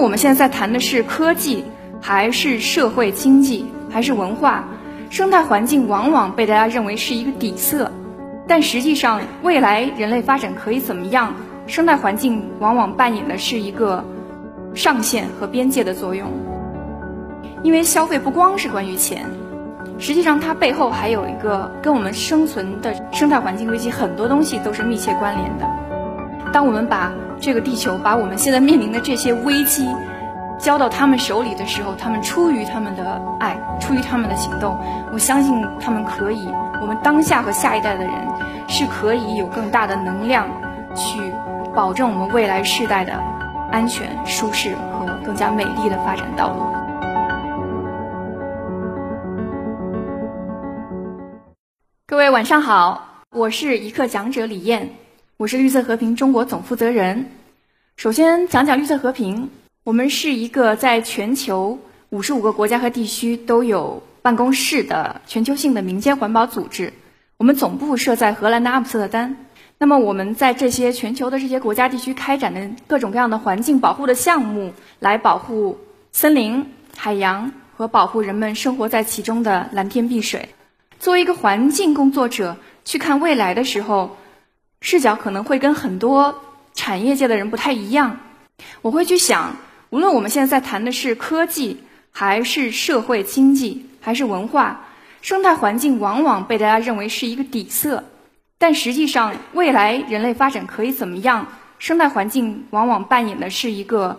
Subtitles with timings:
[0.00, 1.64] 我们现在在谈的是科技，
[2.00, 4.64] 还是社会经济，还是文化，
[5.10, 7.90] 生态环境往往被大家认为是一个底色，
[8.46, 11.34] 但实际上，未来人类发展可以怎么样？
[11.66, 14.02] 生态环境往往扮演的是一个
[14.72, 16.30] 上限和边界的作用，
[17.62, 19.26] 因为消费不光是关于钱，
[19.98, 25.68] 实际上它背后还有一个跟我们生存的生态环境危机，很多东西都是密切关联的。
[26.52, 29.88] 当我们把这个地球，把我们现在面临的这些危机
[30.58, 34.78] 交到他们手里的时候，他们出于他们的爱，出于他们的行动，
[35.12, 36.48] 我相信他们可以，
[36.80, 38.12] 我们当下和下一代的人
[38.68, 40.46] 是可以有更大的能量
[40.94, 41.32] 去。
[41.74, 43.12] 保证我们未来世代的
[43.70, 46.62] 安全、舒适和更加美丽的发展道路。
[52.04, 54.90] 各位晚上好，我是一课讲者李艳，
[55.38, 57.26] 我是绿色和平中国总负责人。
[57.96, 59.50] 首先讲讲绿色和平，
[59.84, 66.92] 我们是一个在全球五十五个国家和地区都有办公室的全球性的民间环保组织，
[67.36, 69.36] 我们总部设在荷兰的阿姆斯特丹。
[69.78, 75.78] 那么我们在这些全球的这些国家地区开展的各种各样的环境保护的项目，来保护
[76.10, 80.48] 森林、海洋和保护人们生活在其中的蓝天碧水。
[80.98, 84.16] 作为一个环境工作者，去看未来的时候，
[84.80, 86.42] 视角可能会跟很多
[86.74, 88.20] 产业界的人不太一样。
[88.82, 89.56] 我会去想，
[89.90, 94.86] 无论我们现在在谈的是科技，还是社会经济，还是文化，
[95.22, 98.04] 生态环境往往被大家认为是一个底色。
[98.58, 101.46] 但实际上，未来人类发展可以怎么样？
[101.78, 104.18] 生态环境往往扮演的是一个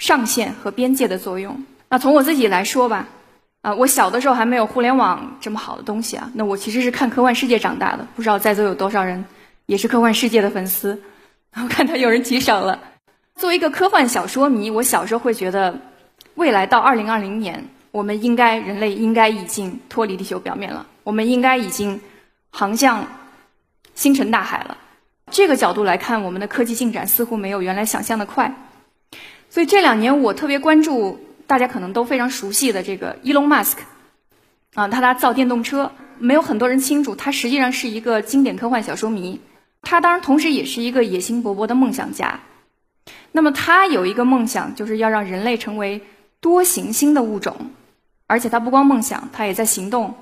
[0.00, 1.64] 上限和边界的作用。
[1.88, 3.06] 那从我自己来说吧，
[3.62, 6.32] 啊，我小的时候还没有互联网这么好的东西啊。
[6.34, 9.24] 那我其实是看科幻世界长大的，不知道在座有多少人
[9.70, 11.00] 也是科幻世界的粉丝。
[11.54, 12.80] 我看到有人举手了。
[13.36, 15.78] 作为一个科幻小说迷，我小时候会觉得，
[16.34, 22.00] 未来到二零二零年，我们应该人类应该已经脱离地球表面了，我们应该已经
[22.50, 23.06] 航向。
[23.94, 24.76] 星辰大海了，
[25.30, 28.56] 这个角度来看，我们的科技进展似乎没有原来想象的快。
[29.50, 33.76] 所以这两年我特别关注大家可能都非常熟悉的这个 Elon Musk，
[34.74, 39.40] 啊，他他造电动车，没有很多人清楚，他实际上是一个经典科幻小说迷。
[39.82, 42.40] 他当然同时也是一个野心勃勃的梦想家。
[43.32, 46.02] 那么他有一个梦想，就是要让人类成为
[46.40, 47.70] 多行星的物种，
[48.26, 50.14] 而且他不光梦想，他也在行动。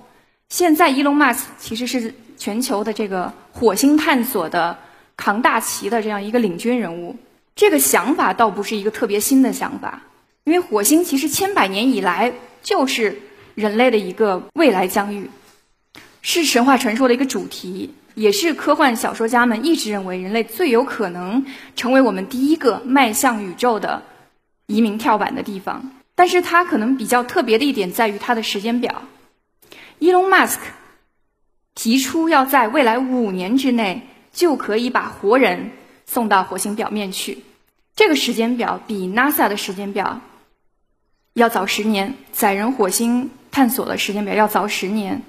[0.48, 2.14] 现在伊隆马斯其实是。
[2.40, 4.78] 全球的这个火星探索的
[5.16, 7.16] 扛大旗的这样一个领军人物，
[7.56, 10.02] 这个想法倒不是一个特别新的想法，
[10.44, 12.32] 因为火星其实千百年以来
[12.62, 13.20] 就是
[13.56, 15.28] 人类的一个未来疆域，
[16.22, 21.46] 是神话传说的一个主题，也是科幻小说家们一直认为人类最有可能
[21.76, 24.02] 成为我们第一个迈向宇宙的
[24.66, 25.92] 移民跳板的地方。
[26.16, 29.02] 但是它可能比较特别的一点在于它的时间表
[30.00, 30.64] 伊隆·马斯克。
[31.76, 34.02] 提出要在未来五年之内
[34.32, 35.70] 就可以把活人
[36.06, 37.38] 送到火星表面去，
[37.94, 40.20] 这个时间表比 NASA 的时间表
[41.34, 45.22] 要早十年，载人火星探索的时间表要早十年。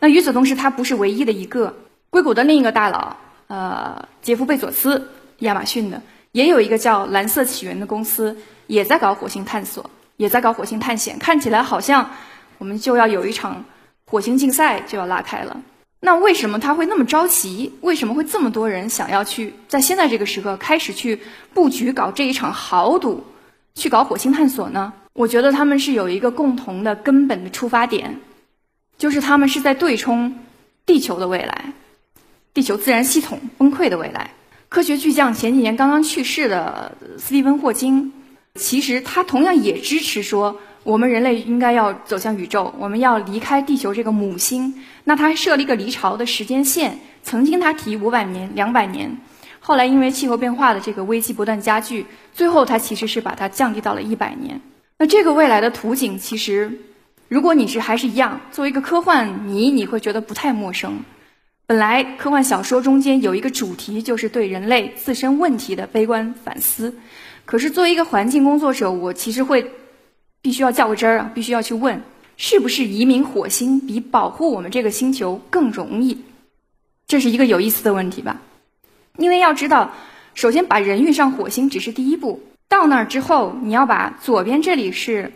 [0.00, 1.76] 那与此同时，他不是唯一的一个，
[2.16, 3.14] 硅谷的另一个大佬，
[3.48, 5.10] 呃，杰夫贝佐斯，
[5.40, 6.00] 亚马逊的，
[6.32, 8.34] 也有一个叫蓝色起源的公司，
[8.68, 11.18] 也在搞火星探索，也在搞火星探险。
[11.18, 12.12] 看起来好像
[12.56, 13.62] 我们就要有一场。
[14.10, 15.60] 火星竞赛就要拉开了，
[16.00, 17.74] 那为什么他会那么着急？
[17.82, 21.20] 为什么会这么多人想要去在现在这个时刻开始去
[21.52, 23.26] 布局搞这一场豪赌，
[23.74, 24.94] 去搞火星探索呢？
[25.12, 28.20] 我觉得他们是有一个共同的根本的出发点，
[28.96, 30.38] 就是他们是在对冲
[30.86, 31.72] 地球的未来，
[32.56, 34.30] 地球自然系统崩溃的未来。
[34.70, 38.14] 科学巨匠前几年刚刚去世的斯蒂芬霍金，
[38.54, 40.58] 其实他同样也支持说。
[40.82, 44.72] 我们人类应该要走向宇宙，我们要离开地球这个母星。
[45.02, 49.18] 那他设了一个离巢的时间线，曾经他提五百年、两百年，
[49.58, 54.60] 后来因为气候变化的这个危机不断加剧，最后他其实是把它降低到了一百年。
[54.96, 56.78] 那这个未来的图景，其实
[57.28, 61.00] 如果你是还是一样，作为一个科幻迷，你会觉得不太陌生。
[61.66, 66.94] 本来科幻小说中间有一个主题，就是对人类自身问题的悲观反思。
[67.44, 69.72] 可是作为一个环境工作者，我其实会。
[70.42, 71.30] 必须要较个真儿啊！
[71.34, 72.02] 必须要去问，
[72.36, 76.22] 是不是移民火星比保护我们这个星球更容易？
[77.08, 78.40] 这是一个有意思的问题吧？
[79.16, 79.90] 因为要知道，
[80.34, 85.32] 首先把人运上火星只是第一步，到那儿之后，你要把左边这里是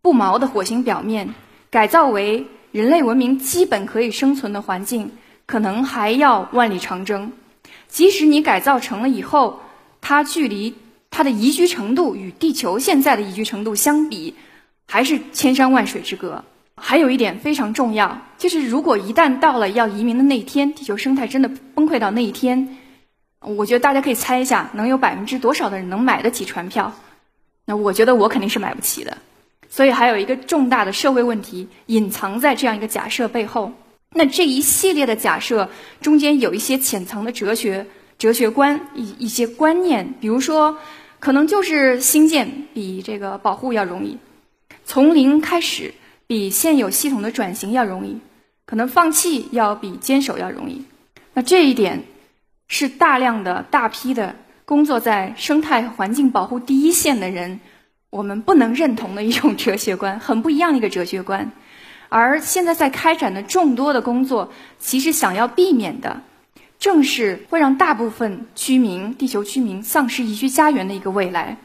[0.00, 1.34] 不毛的火星表面
[1.68, 5.10] 改造为人类文明基本可以生存的环境，
[5.46, 7.32] 可能还要万里长征。
[7.88, 9.60] 即使你改造成了以后，
[10.00, 10.74] 它距离。
[11.08, 14.34] 它的宜居程度与地球现在的宜居程度相比，
[14.86, 16.44] 还是千山万水之隔。
[16.74, 22.76] 还有一点非常重要，就是如果一旦到了要移民的那一天，地球生态真的崩溃到那一天，
[23.40, 26.92] 我觉得大家可以猜一下，能有百分之多少的人能买得起船票？
[27.64, 29.16] 那我觉得我肯定是买不起的。
[29.70, 33.72] 所以还有一个重大的社会问题隐藏在这样一个假设背后。
[34.16, 35.68] 那这一系列的假设
[36.00, 37.86] 中间有一些浅层的哲学、
[38.18, 40.78] 哲学观一一些观念，比如说，
[41.20, 44.18] 可能就是新建比这个保护要容易，
[44.84, 45.92] 从零开始
[46.26, 48.18] 比现有系统的转型要容易，
[48.64, 50.84] 可能放弃要比坚守要容易。
[51.34, 52.04] 那这一点
[52.68, 54.34] 是大量的大批的
[54.64, 57.60] 工作在生态环境保护第一线的人。
[58.08, 61.52] 我们不能认同的一种哲学观，很不一样的一个哲学观。
[62.08, 66.22] 而现在在开展的众多的工作，其实想要避免的，
[66.78, 71.56] 正是会让大部分居民、地球居民丧失宜居家园的一个未来。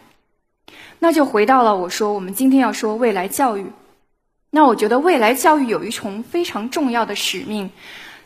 [1.00, 3.66] 那就回到了我说，我们今天要说未来教育。
[4.50, 7.70] 那我觉得未来教育有一重非常重要的使命，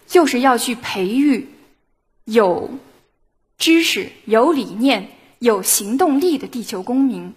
[0.07, 1.47] 就是要去培育
[2.23, 2.69] 有
[3.57, 5.09] 知识、有理念、
[5.39, 7.33] 有行动力的地球公民。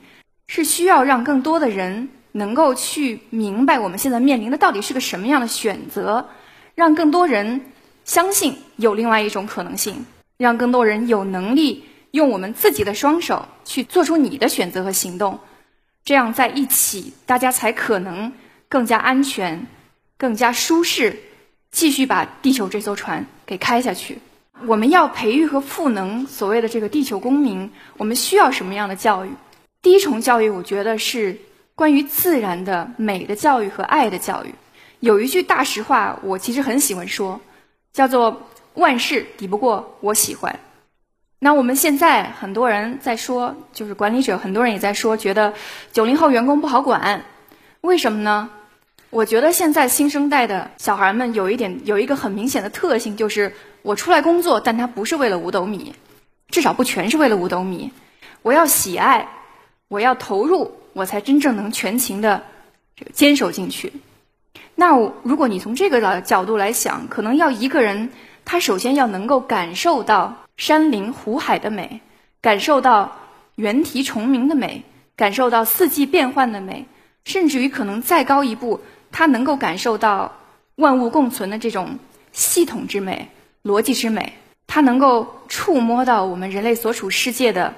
[0.51, 2.09] 是需要让更多的人
[2.39, 6.27] 能够去明白我们现在面临的到底是个什么样的选择，
[6.75, 7.61] 让更多人
[8.05, 10.07] 相信有另外一种可能性，
[10.39, 15.39] 让更多人有能力用我们自己的双手去做出你的选择和行动，
[16.05, 18.33] 这样在一起，大家才可能
[18.69, 19.67] 更加安全、
[20.17, 21.19] 更加舒适，
[21.71, 24.19] 继续把地球这艘船给开下去。
[24.67, 29.31] 我们要培育和赋能所谓的这个地球公民，我们需要什么样的教育？
[29.83, 31.39] 第一重教育，我觉得是
[31.79, 34.53] 关于自然的美的教育和爱的教育。
[34.99, 37.41] 有一句大实话，我其实很喜欢说，
[37.93, 40.59] 叫做“万事抵不过我喜欢”。
[41.39, 45.55] 那我们现在很多人在说，就是管理者很多人也在说，觉得
[45.93, 47.23] 九零后员工不好管，
[47.83, 48.51] 为什么呢？
[49.11, 55.95] 我觉得现在新生代的小孩们有一点有一个很明显的特性，就是我出来工作，但他不是为了五斗米，
[56.49, 57.93] 至少不全是为了五斗米，
[58.43, 59.29] 我要喜爱。
[59.87, 62.43] 我要投入，我才真正能全情的
[62.97, 63.93] 这个坚守进去。
[64.75, 68.11] 那如果你从这个角角度来想，可能要一个人，
[68.45, 72.01] 他首先要能够感受到山林湖海的美，
[72.41, 73.17] 感受到
[73.55, 74.83] 猿啼虫鸣的美，
[75.15, 76.85] 感受到四季变换的美，
[77.25, 78.81] 甚至于可能再高一步，
[79.13, 80.33] 他能够感受到
[80.75, 81.97] 万物共存的这种
[82.33, 83.29] 系统之美、
[83.63, 84.33] 逻辑之美，
[84.67, 87.73] 他能够触摸到我们人类所处世界的。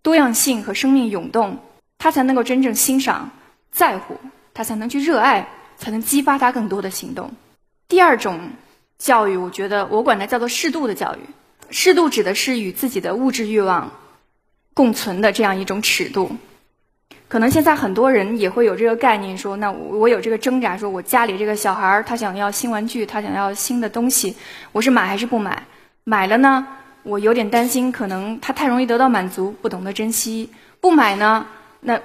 [0.00, 1.58] 多样性和生命涌动，
[1.98, 3.30] 他才能够真正欣赏、
[3.70, 4.16] 在乎，
[4.54, 7.32] 他才能去热爱，才能激发他更多的行动。
[7.88, 8.50] 第二种
[8.98, 11.18] 教育，我觉得我管它叫做适度的教育。
[11.70, 13.92] 适度指的是与自己的物质欲望
[14.72, 16.30] 共存的这样一种尺度。
[17.28, 24.34] 可能现在很多人也会有这个概念，说那我有这个挣扎，说我家里这个小孩儿他想要新玩具，他想要新的东西，
[24.72, 25.64] 我是买还是不买？
[26.04, 26.66] 买了呢？
[27.02, 30.50] 我有点担心，可能他太容易得到满足，不懂得珍惜。
[30.80, 31.46] 不买呢，
[31.80, 32.00] 那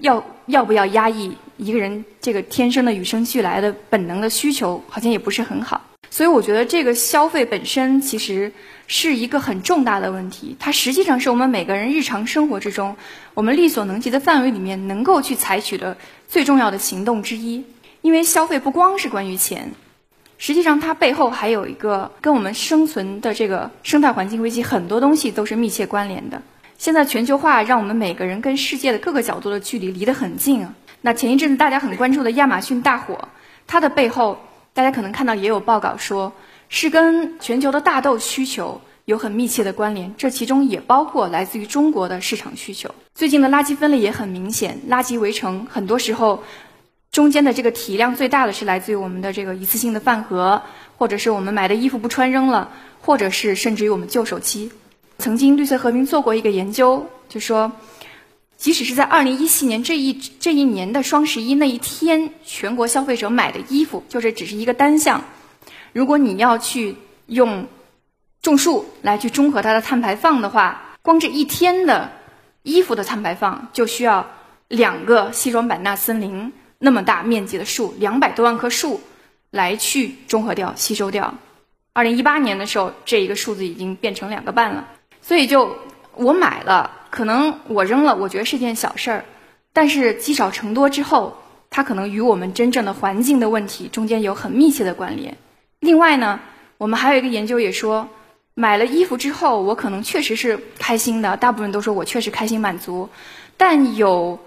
[0.00, 5.80] 要要不要压抑一个人这个天生的与生俱来的本能的需求，好像也不是很好。
[6.10, 8.52] 所以我觉得这个消费本身其实
[8.86, 12.96] 是一个很重大的问题，它实际上是我们每个人日常生活之中，
[13.34, 15.96] 我们力所能及的范围里面能够去采取的
[16.28, 17.64] 最重要的行动之一。
[18.02, 19.72] 因为消费不光是关于钱。
[20.38, 26.40] 实际上，它背后还有一个跟我们生存的这个生态环境危机，很多东西都是密切关联的。
[26.78, 30.74] 现在全球化让我们每个人跟世界的各个角度的距离离得很近啊。
[31.00, 33.28] 那前一阵子大家很关注的亚马逊大火，
[33.66, 34.38] 它的背后，
[34.74, 36.32] 大家可能看到也有报告说，
[36.68, 40.14] 是跟全球的大豆需求有很密切的关联。
[40.18, 42.94] 这其中也包括来自于中国的市场需求。
[43.14, 46.42] 最近的垃圾分类也很明显，垃圾围城，很多时候。
[47.12, 50.60] 中间的这个体量最大的是来自于我们的这个一次性的饭盒，
[50.98, 54.70] 或者是我们买的衣服不穿扔了，或者是甚至于我们旧手机。
[55.18, 57.72] 曾经绿色和平做过一个研究，就说，
[58.56, 65.24] 即使是在二零一七年这一这一年的双十一那一天，全国消费者买的衣服，就是只是一个单项，
[65.92, 66.96] 如果你要去
[67.26, 67.66] 用
[68.42, 72.12] 种树来去中和它的碳排放的话，光这一天的
[72.62, 74.30] 衣服的碳排放就需要
[74.68, 76.52] 两个西双版纳森林。
[76.78, 79.00] 那么大面积的树，两百多万棵树，
[79.50, 81.34] 来去中和掉、吸收掉。
[81.94, 84.86] 二零一八年的时候，这一个数字已经变成两个半了。
[85.26, 85.76] 所以就
[86.14, 89.24] 我买了，可能我扔了，我觉得是件小事儿，
[89.72, 91.36] 但是积少成多之后，
[91.68, 95.36] 它可能与我们真正的环境的问题中间有很密切的关联。
[95.80, 96.38] 另外呢，
[96.78, 98.08] 我们还有一个研究也说，
[98.54, 103.08] 买了衣服之后，我可能确实是开心的，大部分都说我确实开心满足，
[103.56, 104.38] 但有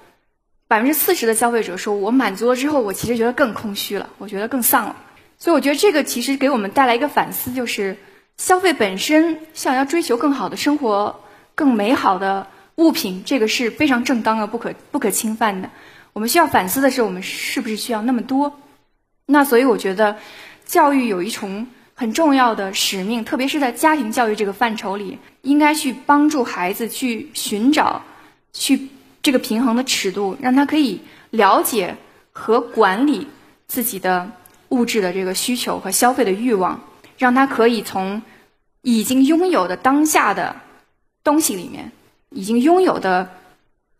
[0.70, 4.96] 百分之四十的消费者说我满足了之后，我其实觉得更空虚了，我觉得更丧了。
[5.38, 7.98] 所以我觉得这个其实给我们带来一个反思，就是
[8.40, 11.20] 消费本身想要追求更好的生活、
[11.56, 15.70] 更美好的物品，这个是非常正当的、不可不可侵犯的。
[16.14, 18.58] 我们需要反思的是，我们是不是需要那么多？
[19.26, 20.16] 那所以我觉得，
[20.66, 28.04] 教育有一重很重要的使命，特别是在家庭教育这个范畴里，应该去帮助孩子去寻找，
[28.54, 28.88] 去
[29.22, 31.98] 这个平衡的尺度，让他可以了解
[32.32, 33.28] 和管理
[33.68, 34.32] 自己的
[34.70, 36.82] 物质的这个需求和消费的欲望，
[37.20, 38.20] 让他可以从
[38.82, 40.56] 已经拥有的当下的
[41.24, 41.92] 东西里面，
[42.32, 43.30] 已经拥有的。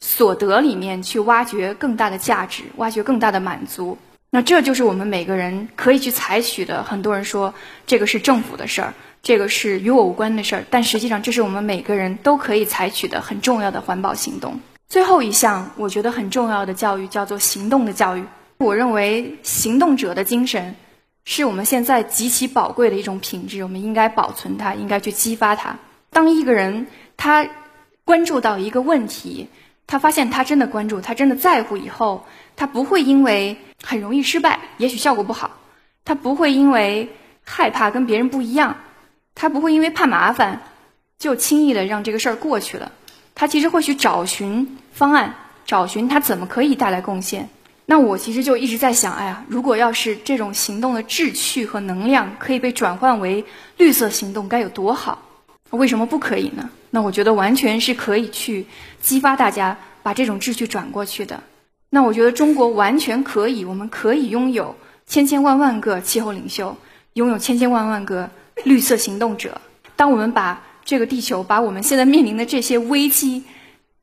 [0.02, 3.98] 所得里面去挖掘更大的价值，挖掘更大的满足。
[4.30, 6.82] 那这就是我们每个人可以去采取的。
[6.82, 7.54] 很多人说
[7.86, 14.58] 这个是政府的事儿，这个是与我无关的事儿，但实际上这是我们每个人都可以采取的很重要的环保行动。
[14.88, 18.24] 最后一项我觉得很重要的教育叫做行动的教育。
[18.60, 20.74] 我认为行动者的精神
[21.26, 25.78] 是我们现在极其宝贵的一种品质，我们应该保存它，应该去激发它。
[26.10, 27.48] 当一个人他
[28.04, 29.50] 关注到一个问题。
[29.92, 35.58] 他发现他真的关注，他真的在乎，以后他不会因为很容易失败，也许效果不好，
[36.06, 37.10] 他不会因为
[37.44, 38.78] 害怕跟别人不一样，
[39.34, 40.62] 他不会因为怕麻烦
[41.18, 42.92] 就轻易的让这个事儿过去了。
[43.34, 45.34] 他其实会去找寻方案，
[45.66, 47.50] 找寻他怎么可以带来贡献。
[47.90, 53.44] 那我其实就一直在想，哎呀，如果要是这种行动的志趣和能量可以被转换为
[53.78, 55.24] 绿色行动，该有多好？
[55.72, 56.70] 为什么不可以呢？
[56.92, 58.68] 那我觉得完全是可以去
[59.02, 61.42] 激发大家把这种秩序转过去的。
[61.90, 64.76] 那我觉得中国完全可以，我们可以拥有
[65.08, 66.78] 千千万万个气候领袖，
[67.14, 68.30] 拥有千千万万个
[68.66, 69.60] 绿色行动者。
[69.96, 73.46] 当我们把这个地球，把我们现在面临的这些危机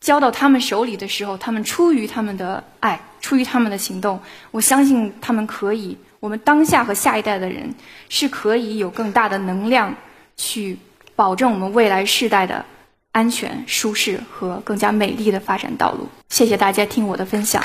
[0.01, 7.75] 交到他们手里的时候，他们出于他们的爱，出于他们的行动，我相信他们可以，我们当下和下一代的人
[8.09, 9.95] 是可以有更大的能量
[10.37, 10.79] 去。
[11.17, 12.63] 保证我们未来世代的
[13.13, 16.07] 安全、舒适和更加美丽的发展道路。
[16.29, 17.65] 谢谢大家听我的分享。